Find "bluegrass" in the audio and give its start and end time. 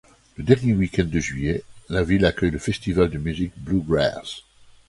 3.57-4.41